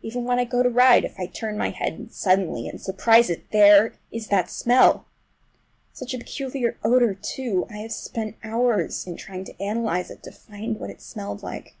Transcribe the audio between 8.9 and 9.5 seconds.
in trying